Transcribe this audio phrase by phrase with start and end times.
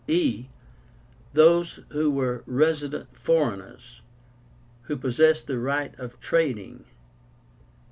[0.07, 0.47] e.
[1.33, 4.01] Those who were RESIDENT FOREIGNERS,
[4.85, 6.85] who possessed the right of trading.